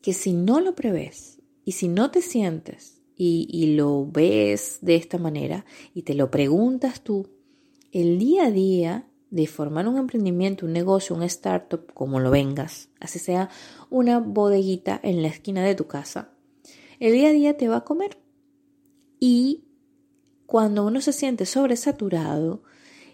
que 0.02 0.12
si 0.12 0.32
no 0.32 0.60
lo 0.60 0.76
prevés 0.76 1.40
y 1.64 1.72
si 1.72 1.88
no 1.88 2.12
te 2.12 2.22
sientes 2.22 3.02
y, 3.16 3.74
lo 3.74 4.06
ves 4.06 4.78
de 4.82 4.94
esta 4.94 5.18
manera 5.18 5.64
y 5.94 6.02
te 6.02 6.14
lo 6.14 6.30
preguntas 6.30 7.00
tú, 7.00 7.28
el 7.90 8.18
día 8.18 8.46
a 8.46 8.50
día 8.50 9.08
de 9.30 9.46
formar 9.46 9.88
un 9.88 9.96
emprendimiento, 9.96 10.66
un 10.66 10.72
negocio, 10.72 11.16
un 11.16 11.22
startup, 11.24 11.92
como 11.92 12.20
lo 12.20 12.30
vengas, 12.30 12.90
así 13.00 13.18
sea 13.18 13.48
una 13.90 14.20
bodeguita 14.20 15.00
en 15.02 15.22
la 15.22 15.28
esquina 15.28 15.64
de 15.64 15.74
tu 15.74 15.86
casa, 15.86 16.30
el 17.00 17.14
día 17.14 17.30
a 17.30 17.32
día 17.32 17.56
te 17.56 17.68
va 17.68 17.78
a 17.78 17.84
comer. 17.84 18.18
Y 19.18 19.64
cuando 20.46 20.86
uno 20.86 21.00
se 21.00 21.12
siente 21.12 21.46
sobresaturado, 21.46 22.62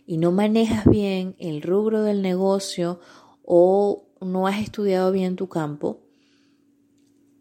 y 0.07 0.19
no 0.19 0.33
manejas 0.33 0.85
bien 0.87 1.37
el 1.39 1.63
rubro 1.63 2.03
del 2.03 2.23
negocio 2.23 3.01
o 3.45 4.05
no 4.21 4.47
has 4.47 4.61
estudiado 4.61 5.13
bien 5.13 5.37
tu 5.37 5.49
campo, 5.49 6.01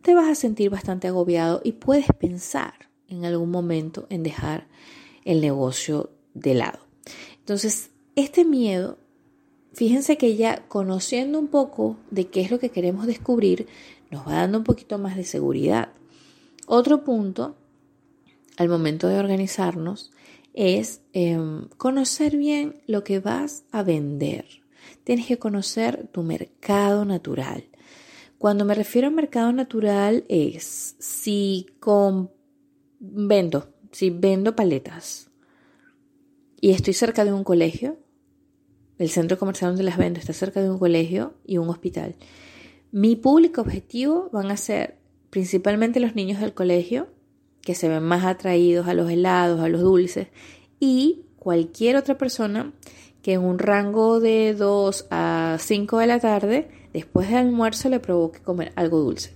te 0.02 0.16
vas 0.16 0.30
a 0.30 0.36
sentir 0.36 0.70
bastante 0.70 1.08
agobiado 1.08 1.62
y 1.64 1.74
puedes 1.74 2.08
pensar 2.18 2.74
en 3.08 3.26
algún 3.26 3.52
momento 3.52 4.08
en 4.10 4.24
dejar 4.24 4.68
el 5.26 5.42
negocio 5.42 6.12
de 6.34 6.56
lado. 6.56 6.80
Entonces, 7.40 7.92
este 8.16 8.46
miedo, 8.46 8.98
fíjense 9.74 10.18
que 10.18 10.36
ya 10.36 10.68
conociendo 10.68 11.40
un 11.40 11.48
poco 11.48 11.98
de 12.10 12.28
qué 12.28 12.42
es 12.42 12.52
lo 12.52 12.60
que 12.60 12.70
queremos 12.70 13.06
descubrir, 13.06 13.68
nos 14.10 14.28
va 14.28 14.34
dando 14.34 14.58
un 14.58 14.64
poquito 14.64 14.98
más 14.98 15.16
de 15.16 15.24
seguridad. 15.24 15.90
Otro 16.68 17.04
punto, 17.04 17.56
al 18.58 18.70
momento 18.70 19.08
de 19.08 19.20
organizarnos, 19.20 20.12
es 20.54 21.02
em, 21.14 21.68
conocer 21.78 22.38
bien 22.38 22.82
lo 22.88 23.04
que 23.04 23.20
vas 23.20 23.64
a 23.72 23.84
vender. 23.84 24.46
Tienes 25.04 25.26
que 25.26 25.40
conocer 25.40 26.08
tu 26.12 26.24
mercado 26.24 27.06
natural. 27.06 27.66
Cuando 28.38 28.66
me 28.66 28.76
refiero 28.76 29.08
a 29.08 29.12
mercado 29.12 29.52
natural 29.54 30.26
es 30.28 30.96
si 31.00 31.68
con 31.80 32.32
vendo, 33.00 33.74
si 33.92 34.10
vendo 34.10 34.56
paletas 34.56 35.30
y 36.60 36.72
estoy 36.72 36.94
cerca 36.94 37.26
de 37.26 37.34
un 37.34 37.44
colegio, 37.44 37.98
el 38.98 39.10
centro 39.10 39.38
comercial 39.38 39.72
donde 39.72 39.84
las 39.84 39.98
vendo 39.98 40.20
está 40.20 40.34
cerca 40.34 40.62
de 40.62 40.70
un 40.70 40.78
colegio 40.78 41.34
y 41.46 41.58
un 41.58 41.70
hospital. 41.70 42.16
Mi 42.92 43.16
público 43.16 43.62
objetivo 43.62 44.30
van 44.32 44.52
a 44.52 44.58
ser 44.58 44.98
principalmente 45.32 46.00
los 46.00 46.14
niños 46.14 46.40
del 46.40 46.54
colegio 46.54 47.08
que 47.62 47.76
se 47.76 47.90
ven 47.90 48.04
más 48.04 48.26
atraídos 48.26 48.88
a 48.88 48.94
los 48.94 49.10
helados, 49.10 49.60
a 49.60 49.70
los 49.70 49.82
dulces, 49.82 50.28
y 50.80 51.26
cualquier 51.38 51.96
otra 51.96 52.18
persona 52.18 52.74
que 53.22 53.34
en 53.34 53.42
un 53.42 53.60
rango 53.60 54.20
de 54.20 54.54
2 54.54 55.08
a 55.12 55.58
5 55.60 55.98
de 56.00 56.08
la 56.08 56.20
tarde, 56.20 56.70
después 56.94 57.30
del 57.30 57.38
almuerzo, 57.38 57.90
le 57.90 58.00
provoque 58.00 58.42
comer 58.42 58.72
algo 58.76 59.00
dulce. 59.00 59.34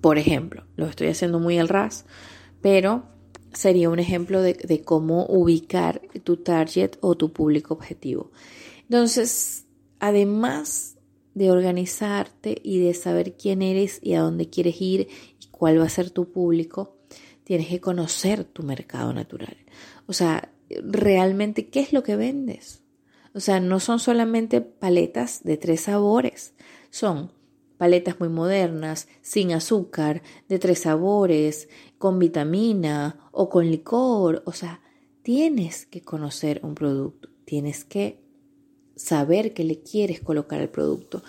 Por 0.00 0.18
ejemplo, 0.18 0.64
lo 0.76 0.86
estoy 0.86 1.08
haciendo 1.08 1.40
muy 1.40 1.58
al 1.58 1.68
ras, 1.68 2.04
pero 2.60 3.04
sería 3.52 3.90
un 3.90 3.98
ejemplo 3.98 4.42
de, 4.42 4.54
de 4.54 4.82
cómo 4.82 5.26
ubicar 5.26 6.00
tu 6.22 6.36
target 6.36 6.92
o 7.00 7.16
tu 7.16 7.32
público 7.32 7.74
objetivo. 7.74 8.30
Entonces, 8.82 9.66
además 9.98 10.95
de 11.36 11.50
organizarte 11.50 12.62
y 12.64 12.78
de 12.78 12.94
saber 12.94 13.36
quién 13.36 13.60
eres 13.60 14.00
y 14.02 14.14
a 14.14 14.22
dónde 14.22 14.48
quieres 14.48 14.80
ir 14.80 15.08
cuál 15.50 15.78
va 15.78 15.84
a 15.84 15.90
ser 15.90 16.08
tu 16.10 16.32
público, 16.32 16.96
tienes 17.44 17.68
que 17.68 17.78
conocer 17.78 18.44
tu 18.44 18.62
mercado 18.62 19.12
natural. 19.12 19.54
O 20.06 20.14
sea, 20.14 20.50
realmente, 20.70 21.68
¿qué 21.68 21.80
es 21.80 21.92
lo 21.92 22.02
que 22.02 22.16
vendes? 22.16 22.82
O 23.34 23.40
sea, 23.40 23.60
no 23.60 23.80
son 23.80 23.98
solamente 23.98 24.62
paletas 24.62 25.44
de 25.44 25.58
tres 25.58 25.82
sabores, 25.82 26.54
son 26.88 27.32
paletas 27.76 28.18
muy 28.18 28.30
modernas, 28.30 29.06
sin 29.20 29.52
azúcar, 29.52 30.22
de 30.48 30.58
tres 30.58 30.80
sabores, 30.80 31.68
con 31.98 32.18
vitamina 32.18 33.28
o 33.30 33.50
con 33.50 33.70
licor. 33.70 34.42
O 34.46 34.52
sea, 34.52 34.80
tienes 35.20 35.84
que 35.84 36.00
conocer 36.00 36.60
un 36.62 36.74
producto, 36.74 37.28
tienes 37.44 37.84
que 37.84 38.25
saber 38.96 39.52
qué 39.52 39.62
le 39.62 39.80
quieres 39.80 40.20
colocar 40.20 40.60
al 40.60 40.70
producto. 40.70 41.22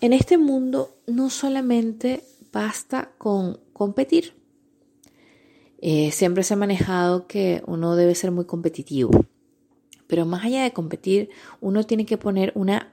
En 0.00 0.12
este 0.12 0.38
mundo 0.38 0.94
no 1.06 1.30
solamente 1.30 2.22
basta 2.52 3.10
con 3.18 3.58
competir. 3.72 4.34
Eh, 5.80 6.10
siempre 6.12 6.42
se 6.42 6.54
ha 6.54 6.56
manejado 6.56 7.26
que 7.26 7.62
uno 7.66 7.96
debe 7.96 8.14
ser 8.14 8.30
muy 8.30 8.44
competitivo, 8.44 9.10
pero 10.06 10.26
más 10.26 10.44
allá 10.44 10.62
de 10.62 10.72
competir, 10.72 11.30
uno 11.60 11.84
tiene 11.84 12.04
que 12.04 12.18
poner 12.18 12.52
una 12.54 12.92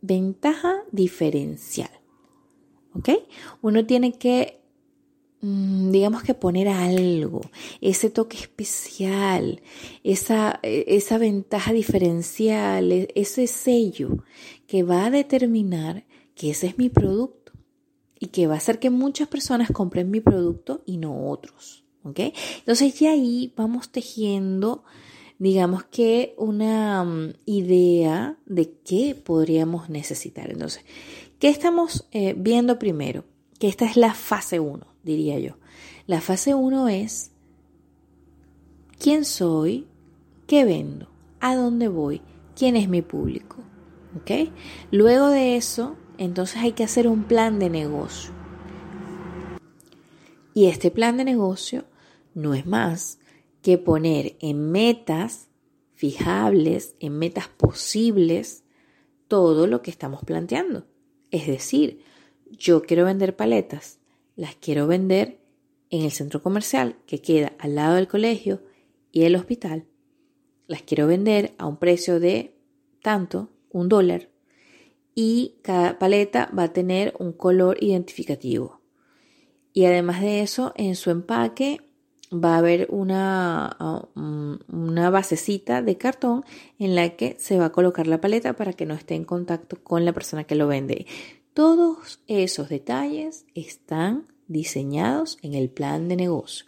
ventaja 0.00 0.82
diferencial. 0.90 1.90
¿Ok? 2.94 3.10
Uno 3.60 3.84
tiene 3.86 4.12
que 4.12 4.63
digamos 5.44 6.22
que 6.22 6.32
poner 6.32 6.68
algo, 6.68 7.42
ese 7.82 8.08
toque 8.08 8.38
especial, 8.38 9.60
esa, 10.02 10.58
esa 10.62 11.18
ventaja 11.18 11.72
diferencial, 11.72 12.90
e, 12.90 13.08
ese 13.14 13.46
sello 13.46 14.24
que 14.66 14.82
va 14.82 15.06
a 15.06 15.10
determinar 15.10 16.04
que 16.34 16.50
ese 16.50 16.68
es 16.68 16.78
mi 16.78 16.88
producto 16.88 17.52
y 18.18 18.28
que 18.28 18.46
va 18.46 18.54
a 18.54 18.58
hacer 18.58 18.78
que 18.78 18.88
muchas 18.88 19.28
personas 19.28 19.70
compren 19.70 20.10
mi 20.10 20.20
producto 20.20 20.82
y 20.86 20.96
no 20.96 21.28
otros. 21.28 21.84
¿Ok? 22.04 22.20
Entonces 22.58 22.98
ya 22.98 23.12
ahí 23.12 23.52
vamos 23.56 23.90
tejiendo, 23.90 24.84
digamos 25.38 25.84
que 25.84 26.34
una 26.38 27.04
mm, 27.04 27.34
idea 27.46 28.38
de 28.46 28.78
qué 28.84 29.14
podríamos 29.14 29.90
necesitar. 29.90 30.50
Entonces, 30.50 30.84
¿qué 31.38 31.48
estamos 31.48 32.06
eh, 32.12 32.34
viendo 32.36 32.78
primero? 32.78 33.24
Que 33.58 33.68
esta 33.68 33.84
es 33.86 33.96
la 33.96 34.12
fase 34.12 34.60
1, 34.60 34.93
diría 35.04 35.38
yo. 35.38 35.56
La 36.06 36.20
fase 36.20 36.54
1 36.54 36.88
es 36.88 37.30
quién 38.98 39.24
soy, 39.24 39.86
qué 40.46 40.64
vendo, 40.64 41.08
a 41.40 41.54
dónde 41.56 41.88
voy, 41.88 42.22
quién 42.56 42.76
es 42.76 42.88
mi 42.88 43.02
público. 43.02 43.56
¿Ok? 44.16 44.50
Luego 44.90 45.28
de 45.28 45.56
eso, 45.56 45.96
entonces 46.18 46.58
hay 46.58 46.72
que 46.72 46.84
hacer 46.84 47.08
un 47.08 47.24
plan 47.24 47.58
de 47.58 47.70
negocio. 47.70 48.32
Y 50.54 50.66
este 50.66 50.90
plan 50.90 51.16
de 51.16 51.24
negocio 51.24 51.84
no 52.32 52.54
es 52.54 52.64
más 52.64 53.18
que 53.60 53.76
poner 53.76 54.36
en 54.40 54.70
metas 54.70 55.48
fijables, 55.94 56.94
en 57.00 57.18
metas 57.18 57.48
posibles, 57.48 58.62
todo 59.26 59.66
lo 59.66 59.82
que 59.82 59.90
estamos 59.90 60.22
planteando. 60.22 60.86
Es 61.30 61.46
decir, 61.46 62.04
yo 62.50 62.82
quiero 62.82 63.04
vender 63.04 63.34
paletas, 63.34 63.98
las 64.36 64.56
quiero 64.56 64.86
vender 64.86 65.38
en 65.90 66.02
el 66.02 66.10
centro 66.10 66.42
comercial 66.42 66.96
que 67.06 67.20
queda 67.20 67.52
al 67.58 67.74
lado 67.74 67.94
del 67.94 68.08
colegio 68.08 68.62
y 69.12 69.22
el 69.22 69.36
hospital. 69.36 69.86
Las 70.66 70.82
quiero 70.82 71.06
vender 71.06 71.54
a 71.58 71.66
un 71.66 71.76
precio 71.76 72.20
de 72.20 72.56
tanto, 73.02 73.50
un 73.70 73.88
dólar, 73.88 74.28
y 75.14 75.56
cada 75.62 75.98
paleta 75.98 76.50
va 76.56 76.64
a 76.64 76.72
tener 76.72 77.14
un 77.18 77.32
color 77.32 77.76
identificativo. 77.82 78.80
Y 79.72 79.84
además 79.84 80.20
de 80.20 80.42
eso, 80.42 80.72
en 80.76 80.96
su 80.96 81.10
empaque 81.10 81.80
va 82.32 82.54
a 82.54 82.58
haber 82.58 82.88
una, 82.90 83.76
ah, 83.78 84.08
una 84.14 85.10
basecita 85.10 85.82
de 85.82 85.96
cartón 85.96 86.44
en 86.78 86.94
la 86.94 87.10
que 87.10 87.36
se 87.38 87.58
va 87.58 87.66
a 87.66 87.72
colocar 87.72 88.06
la 88.06 88.20
paleta 88.20 88.54
para 88.54 88.72
que 88.72 88.86
no 88.86 88.94
esté 88.94 89.14
en 89.14 89.24
contacto 89.24 89.76
con 89.82 90.04
la 90.04 90.12
persona 90.12 90.44
que 90.44 90.54
lo 90.54 90.66
vende. 90.66 91.06
Todos 91.54 92.20
esos 92.26 92.68
detalles 92.68 93.46
están 93.54 94.26
diseñados 94.48 95.38
en 95.40 95.54
el 95.54 95.70
plan 95.70 96.08
de 96.08 96.16
negocio. 96.16 96.66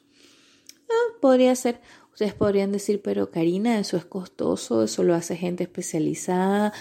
Ah, 0.88 1.18
podría 1.20 1.54
ser, 1.56 1.80
ustedes 2.12 2.34
podrían 2.34 2.72
decir, 2.72 3.02
pero 3.02 3.30
Karina, 3.30 3.78
eso 3.78 3.96
es 3.96 4.04
costoso, 4.04 4.84
eso 4.84 5.02
lo 5.02 5.14
hace 5.14 5.36
gente 5.36 5.64
especializada, 5.64 6.72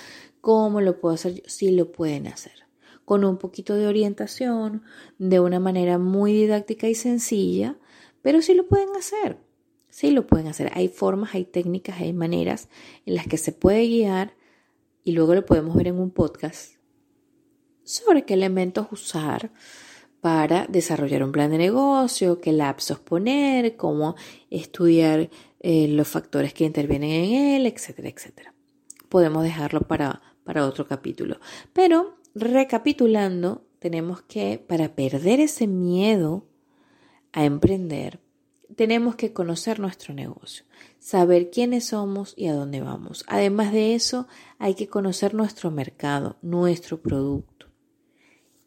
¿Cómo 0.45 0.79
lo 0.79 0.99
puedo 0.99 1.15
hacer? 1.15 1.41
Sí 1.47 1.71
lo 1.71 1.91
pueden 1.91 2.27
hacer. 2.27 2.67
Con 3.03 3.25
un 3.25 3.37
poquito 3.39 3.73
de 3.73 3.87
orientación, 3.87 4.83
de 5.17 5.39
una 5.39 5.59
manera 5.59 5.97
muy 5.97 6.33
didáctica 6.33 6.87
y 6.87 6.93
sencilla, 6.93 7.79
pero 8.21 8.43
sí 8.43 8.53
lo 8.53 8.67
pueden 8.67 8.95
hacer. 8.95 9.39
Sí 9.89 10.11
lo 10.11 10.27
pueden 10.27 10.45
hacer. 10.45 10.69
Hay 10.75 10.87
formas, 10.87 11.33
hay 11.33 11.45
técnicas, 11.45 11.99
hay 11.99 12.13
maneras 12.13 12.69
en 13.07 13.15
las 13.15 13.25
que 13.25 13.37
se 13.37 13.53
puede 13.53 13.87
guiar 13.87 14.35
y 15.03 15.13
luego 15.13 15.33
lo 15.33 15.47
podemos 15.47 15.75
ver 15.75 15.87
en 15.87 15.99
un 15.99 16.11
podcast 16.11 16.74
sobre 17.85 18.25
qué 18.25 18.33
elementos 18.33 18.87
usar 18.91 19.51
para 20.19 20.67
desarrollar 20.67 21.23
un 21.23 21.31
plan 21.31 21.51
de 21.51 21.57
negocio, 21.57 22.41
qué 22.41 22.51
lapsos 22.51 22.99
poner, 22.99 23.77
cómo 23.77 24.15
estudiar 24.49 25.29
eh, 25.61 25.87
los 25.87 26.09
factores 26.09 26.53
que 26.53 26.65
intervienen 26.65 27.11
en 27.11 27.33
él, 27.33 27.65
etcétera, 27.67 28.09
etcétera. 28.09 28.53
Podemos 29.07 29.43
dejarlo 29.43 29.79
para 29.81 30.21
para 30.45 30.65
otro 30.65 30.87
capítulo. 30.87 31.39
Pero 31.73 32.15
recapitulando, 32.33 33.65
tenemos 33.79 34.21
que, 34.21 34.63
para 34.65 34.95
perder 34.95 35.41
ese 35.41 35.67
miedo 35.67 36.47
a 37.33 37.43
emprender, 37.43 38.21
tenemos 38.77 39.15
que 39.15 39.33
conocer 39.33 39.79
nuestro 39.79 40.13
negocio, 40.13 40.65
saber 40.99 41.49
quiénes 41.49 41.87
somos 41.87 42.33
y 42.37 42.47
a 42.47 42.53
dónde 42.53 42.81
vamos. 42.81 43.25
Además 43.27 43.73
de 43.73 43.95
eso, 43.95 44.27
hay 44.59 44.75
que 44.75 44.87
conocer 44.87 45.33
nuestro 45.33 45.71
mercado, 45.71 46.37
nuestro 46.41 47.01
producto. 47.01 47.54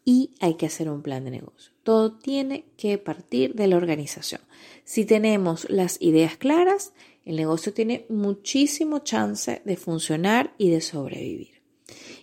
Y 0.05 0.31
hay 0.39 0.55
que 0.55 0.65
hacer 0.65 0.89
un 0.89 1.01
plan 1.01 1.25
de 1.25 1.31
negocio. 1.31 1.71
Todo 1.83 2.17
tiene 2.17 2.65
que 2.77 2.97
partir 2.97 3.53
de 3.53 3.67
la 3.67 3.77
organización. 3.77 4.41
Si 4.83 5.05
tenemos 5.05 5.69
las 5.69 6.01
ideas 6.01 6.37
claras, 6.37 6.93
el 7.25 7.35
negocio 7.35 7.73
tiene 7.73 8.05
muchísimo 8.09 8.99
chance 8.99 9.61
de 9.63 9.77
funcionar 9.77 10.53
y 10.57 10.69
de 10.69 10.81
sobrevivir. 10.81 11.61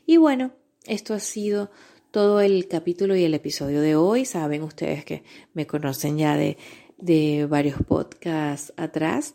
Y 0.05 0.17
bueno, 0.17 0.53
esto 0.85 1.15
ha 1.15 1.21
sido 1.21 1.71
todo 2.11 2.41
el 2.41 2.67
capítulo 2.69 3.15
y 3.15 3.25
el 3.25 3.35
episodio 3.35 3.81
de 3.81 3.97
hoy. 3.97 4.25
Saben 4.25 4.63
ustedes 4.63 5.05
que 5.05 5.23
me 5.53 5.67
conocen 5.67 6.19
ya 6.19 6.37
de, 6.37 7.47
varios 7.49 7.83
podcasts 7.83 8.73
atrás, 8.77 9.35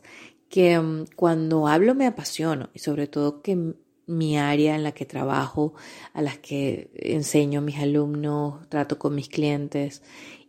que 0.49 0.79
mm, 0.79 1.05
cuando 1.15 1.67
hablo 1.67 1.93
me 1.93 2.07
apasiono 2.07 2.69
y 2.73 2.79
sobre 2.79 3.07
todo 3.07 3.41
que 3.41 3.75
mi 4.07 4.37
área 4.37 4.75
en 4.75 4.83
la 4.83 4.91
que 4.91 5.05
trabajo, 5.05 5.73
a 6.13 6.21
las 6.21 6.37
que 6.37 6.91
enseño 6.95 7.59
a 7.59 7.63
mis 7.63 7.77
alumnos, 7.77 8.67
trato 8.69 8.97
con 8.97 9.15
mis 9.15 9.29
clientes 9.29 10.01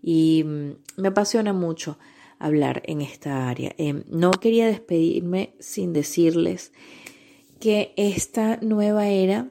y 0.03 0.45
mm, 0.45 0.71
me 0.97 1.09
apasiona 1.09 1.53
mucho 1.53 1.99
hablar 2.39 2.83
en 2.87 3.01
esta 3.01 3.49
área. 3.49 3.73
Em, 3.79 4.05
no 4.09 4.33
quería 4.33 4.67
despedirme 4.67 5.55
sin 5.61 5.93
decirles 5.93 6.73
que 7.61 7.95
esta 7.97 8.57
nueva 8.57 9.09
era 9.09 9.51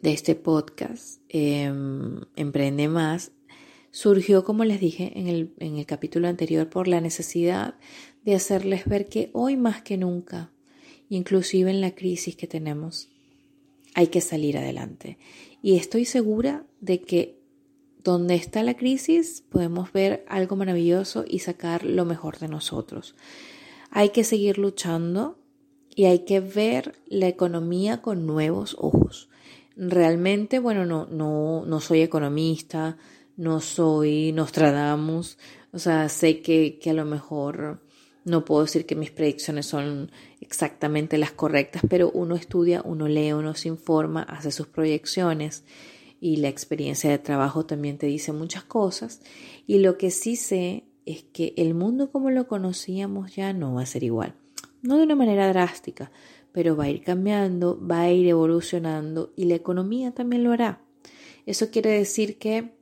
de 0.00 0.12
este 0.12 0.34
podcast, 0.34 1.20
em, 1.28 2.20
Emprende 2.34 2.88
Más, 2.88 3.32
surgió, 3.90 4.44
como 4.44 4.64
les 4.64 4.80
dije 4.80 5.12
en 5.16 5.26
el, 5.26 5.54
en 5.58 5.76
el 5.76 5.86
capítulo 5.86 6.28
anterior, 6.28 6.68
por 6.68 6.88
la 6.88 7.00
necesidad 7.00 7.74
de 8.24 8.34
hacerles 8.34 8.84
ver 8.86 9.08
que 9.08 9.30
hoy 9.32 9.56
más 9.56 9.82
que 9.82 9.96
nunca, 9.96 10.52
inclusive 11.08 11.70
en 11.70 11.80
la 11.80 11.94
crisis 11.94 12.36
que 12.36 12.46
tenemos, 12.46 13.08
hay 13.94 14.08
que 14.08 14.20
salir 14.20 14.58
adelante. 14.58 15.18
Y 15.62 15.76
estoy 15.76 16.04
segura 16.04 16.66
de 16.80 17.00
que 17.00 17.40
donde 18.04 18.36
está 18.36 18.62
la 18.62 18.76
crisis 18.76 19.42
podemos 19.50 19.92
ver 19.92 20.24
algo 20.28 20.54
maravilloso 20.54 21.24
y 21.26 21.40
sacar 21.40 21.84
lo 21.84 22.04
mejor 22.04 22.38
de 22.38 22.48
nosotros. 22.48 23.16
Hay 23.90 24.10
que 24.10 24.22
seguir 24.22 24.58
luchando 24.58 25.38
y 25.94 26.04
hay 26.04 26.20
que 26.20 26.40
ver 26.40 26.94
la 27.06 27.26
economía 27.26 28.02
con 28.02 28.26
nuevos 28.26 28.76
ojos. 28.78 29.28
Realmente, 29.76 30.58
bueno, 30.58 30.86
no, 30.86 31.06
no, 31.06 31.64
no 31.66 31.80
soy 31.80 32.02
economista, 32.02 32.96
no 33.36 33.60
soy 33.60 34.32
Nostradamus, 34.32 35.38
o 35.72 35.78
sea, 35.78 36.08
sé 36.08 36.40
que, 36.40 36.78
que 36.78 36.90
a 36.90 36.94
lo 36.94 37.04
mejor 37.04 37.82
no 38.26 38.44
puedo 38.44 38.62
decir 38.62 38.86
que 38.86 38.96
mis 38.96 39.12
predicciones 39.12 39.66
son 39.66 40.10
exactamente 40.40 41.16
las 41.16 41.30
correctas, 41.30 41.82
pero 41.88 42.10
uno 42.10 42.34
estudia, 42.34 42.82
uno 42.84 43.06
lee, 43.06 43.32
uno 43.32 43.54
se 43.54 43.68
informa, 43.68 44.24
hace 44.24 44.50
sus 44.50 44.66
proyecciones 44.66 45.62
y 46.20 46.38
la 46.38 46.48
experiencia 46.48 47.08
de 47.08 47.18
trabajo 47.18 47.66
también 47.66 47.98
te 47.98 48.06
dice 48.06 48.32
muchas 48.32 48.64
cosas. 48.64 49.20
Y 49.68 49.78
lo 49.78 49.96
que 49.96 50.10
sí 50.10 50.34
sé 50.34 50.88
es 51.04 51.22
que 51.22 51.54
el 51.56 51.74
mundo 51.74 52.10
como 52.10 52.30
lo 52.30 52.48
conocíamos 52.48 53.36
ya 53.36 53.52
no 53.52 53.74
va 53.74 53.82
a 53.82 53.86
ser 53.86 54.02
igual. 54.02 54.34
No 54.82 54.96
de 54.96 55.04
una 55.04 55.14
manera 55.14 55.46
drástica, 55.48 56.10
pero 56.50 56.76
va 56.76 56.84
a 56.84 56.90
ir 56.90 57.04
cambiando, 57.04 57.80
va 57.80 58.00
a 58.00 58.10
ir 58.10 58.26
evolucionando 58.26 59.32
y 59.36 59.44
la 59.44 59.54
economía 59.54 60.12
también 60.12 60.42
lo 60.42 60.50
hará. 60.50 60.80
Eso 61.46 61.70
quiere 61.70 61.90
decir 61.90 62.38
que 62.38 62.75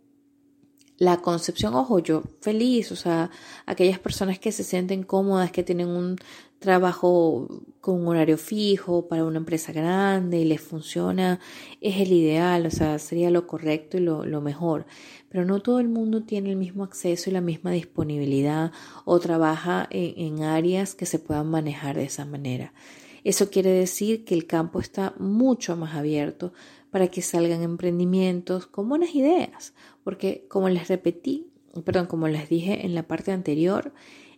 la 0.98 1.20
concepción, 1.20 1.74
ojo, 1.74 1.98
yo 1.98 2.22
feliz, 2.40 2.92
o 2.92 2.96
sea, 2.96 3.30
aquellas 3.66 3.98
personas 3.98 4.38
que 4.38 4.52
se 4.52 4.62
sienten 4.64 5.02
cómodas, 5.02 5.50
que 5.50 5.62
tienen 5.62 5.88
un 5.88 6.16
trabajo 6.60 7.48
con 7.80 8.00
un 8.00 8.08
horario 8.08 8.38
fijo 8.38 9.06
para 9.08 9.24
una 9.24 9.38
empresa 9.38 9.72
grande 9.72 10.38
y 10.38 10.44
les 10.44 10.60
funciona, 10.60 11.40
es 11.80 12.00
el 12.00 12.12
ideal, 12.12 12.66
o 12.66 12.70
sea, 12.70 12.98
sería 12.98 13.30
lo 13.30 13.46
correcto 13.46 13.98
y 13.98 14.00
lo, 14.00 14.24
lo 14.24 14.40
mejor. 14.40 14.86
Pero 15.28 15.44
no 15.44 15.60
todo 15.60 15.80
el 15.80 15.88
mundo 15.88 16.22
tiene 16.22 16.50
el 16.50 16.56
mismo 16.56 16.84
acceso 16.84 17.28
y 17.28 17.32
la 17.32 17.40
misma 17.40 17.72
disponibilidad 17.72 18.72
o 19.04 19.18
trabaja 19.18 19.86
en, 19.90 20.38
en 20.38 20.42
áreas 20.44 20.94
que 20.94 21.06
se 21.06 21.18
puedan 21.18 21.48
manejar 21.48 21.96
de 21.96 22.04
esa 22.04 22.24
manera. 22.24 22.72
Eso 23.24 23.50
quiere 23.50 23.70
decir 23.70 24.24
que 24.24 24.34
el 24.34 24.46
campo 24.46 24.78
está 24.80 25.14
mucho 25.18 25.76
más 25.76 25.94
abierto 25.96 26.52
para 26.90 27.08
que 27.08 27.22
salgan 27.22 27.62
emprendimientos 27.62 28.66
con 28.66 28.88
buenas 28.88 29.14
ideas, 29.14 29.72
porque 30.04 30.44
como 30.48 30.68
les 30.68 30.88
repetí, 30.88 31.48
perdón, 31.84 32.06
como 32.06 32.28
les 32.28 32.48
dije 32.48 32.84
en 32.84 32.94
la 32.94 33.02
parte 33.02 33.32
anterior, 33.32 33.92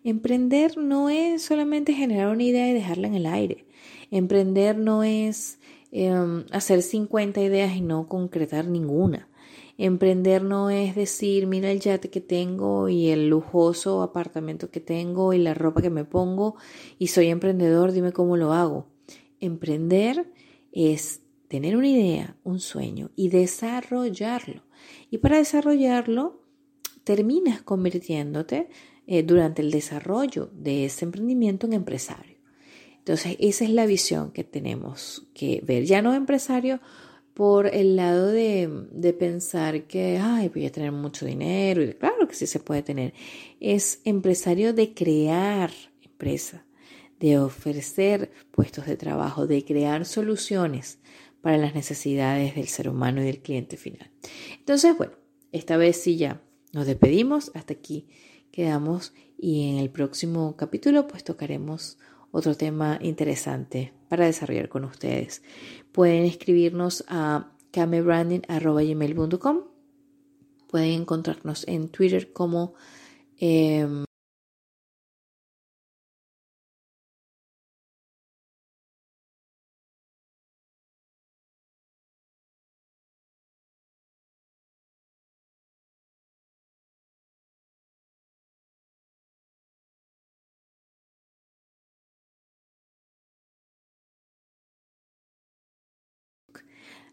emprender 0.05 0.79
no 0.79 1.11
es 1.11 1.43
solamente 1.43 1.93
generar 1.93 2.29
una 2.29 2.45
idea 2.45 2.71
y 2.71 2.73
dejarla 2.73 3.09
en 3.09 3.15
el 3.15 3.27
aire. 3.27 3.67
Emprender 4.11 4.79
no 4.79 5.03
es 5.03 5.59
em, 5.91 6.45
hacer 6.53 6.81
50 6.81 7.43
ideas 7.43 7.77
y 7.77 7.81
no 7.81 8.07
concretar 8.09 8.69
ninguna. 8.69 9.29
Emprender 9.79 10.43
no 10.43 10.71
es 10.71 10.95
decir, 10.95 11.47
mira 11.47 11.71
el 11.71 11.81
yate 11.81 12.09
que 12.09 12.23
tengo 12.23 12.89
y 12.89 13.09
el 13.09 13.29
lujoso 13.29 14.03
apartamento 14.03 14.71
que 14.71 14.81
tengo 14.81 15.35
y 15.35 15.39
la 15.39 15.53
ropa 15.53 15.83
que 15.83 15.91
me 15.91 16.05
pongo 16.05 16.57
y 16.99 17.09
soy 17.09 17.29
emprendedor, 17.29 17.93
dime 17.93 18.13
cómo 18.13 18.37
lo 18.37 18.53
hago. 18.53 18.87
Emprender 19.39 20.33
es 20.73 21.21
tener 21.49 21.77
una 21.77 21.89
idea, 21.89 22.37
un 22.43 22.59
sueño 22.59 23.11
y 23.17 23.29
desarrollarlo. 23.29 24.63
Y 25.11 25.19
para 25.19 25.37
desarrollarlo, 25.37 26.41
terminas 27.05 27.63
convirtiéndote 27.63 28.69
eh, 29.07 29.23
durante 29.23 29.63
el 29.63 29.71
desarrollo 29.71 30.51
de 30.55 30.87
ese 30.87 31.05
emprendimiento 31.05 31.67
en 31.67 31.75
empresario. 31.75 32.37
Entonces, 32.99 33.37
esa 33.39 33.65
es 33.65 33.71
la 33.71 33.87
visión 33.87 34.33
que 34.33 34.43
tenemos 34.43 35.29
que 35.33 35.63
ver. 35.65 35.85
Ya 35.85 36.03
no 36.03 36.13
empresario 36.13 36.81
por 37.37 37.67
el 37.67 37.97
lado 37.97 38.29
de, 38.29 39.15
pensar 39.19 39.83
que, 39.83 40.17
ay, 40.17 40.49
voy 40.49 40.65
a 40.65 40.73
tener 40.73 40.91
mucho 40.91 41.27
dinero. 41.27 41.83
Y 41.83 41.93
claro 41.93 42.27
que 42.27 42.35
sí 42.35 42.47
se 42.47 42.61
puede 42.61 42.83
tener. 42.83 43.13
Es 43.61 44.01
empresario 44.05 44.73
de 44.73 44.95
crear 44.95 45.71
empresa, 46.01 46.65
de 47.21 47.39
ofrecer 47.39 48.31
puestos 48.53 48.87
de 48.87 48.97
trabajo, 48.97 49.47
de 49.47 49.63
crear 49.67 50.07
soluciones 50.07 50.99
para 51.43 51.59
las 51.59 51.75
necesidades 51.75 52.55
del 52.55 52.69
ser 52.69 52.89
humano 52.89 53.21
y 53.21 53.27
del 53.27 53.43
cliente 53.43 53.77
final. 53.77 54.11
Entonces, 54.59 54.97
bueno, 54.97 55.13
esta 55.53 55.77
vez 55.77 56.01
sí 56.01 56.17
ya 56.17 56.41
nos 56.73 56.87
despedimos. 56.87 57.51
Hasta 57.53 57.75
aquí 57.75 58.09
quedamos 58.51 59.13
y 59.37 59.69
en 59.69 59.77
el 59.77 59.91
próximo 59.91 60.57
capítulo 60.57 61.07
pues 61.07 61.23
tocaremos 61.23 61.99
otro 62.31 62.57
tema 62.57 62.99
interesante 63.03 63.93
para 64.09 64.27
desarrollar 64.27 64.69
con 64.69 64.85
ustedes. 64.85 65.43
Pueden 65.93 66.25
escribirnos 66.25 67.05
a 67.09 67.53
camebranding.com. 67.71 69.65
Pueden 70.69 71.03
encontrarnos 71.03 71.67
en 71.69 71.89
Twitter 71.89 72.33
como 72.33 72.75
em, 73.39 74.05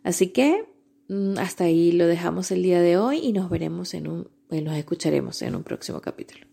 Así 0.04 0.28
que 0.28 0.66
mm, 1.10 1.38
hasta 1.38 1.66
ahí 1.66 1.92
lo 1.92 2.08
dejamos 2.08 2.52
el 2.52 2.64
día 2.64 2.82
de 2.82 2.98
hoy 2.98 3.20
y 3.20 3.34
nos 3.34 3.50
veremos 3.50 3.94
en 3.94 4.08
un, 4.08 4.30
nos 4.50 4.78
escucharemos 4.78 5.42
en 5.42 5.56
un 5.56 5.64
próximo 5.64 6.02
capítulo. 6.02 6.53